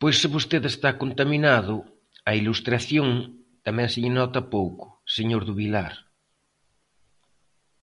[0.00, 1.76] Pois se vostede está contaminado,
[2.30, 3.08] a Ilustración
[3.66, 4.84] tamén se lle nota pouco,
[5.16, 5.94] señor do Vilar.